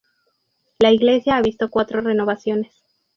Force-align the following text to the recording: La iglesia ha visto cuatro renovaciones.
La 0.79 0.89
iglesia 0.91 1.35
ha 1.37 1.41
visto 1.43 1.69
cuatro 1.69 2.01
renovaciones. 2.01 2.73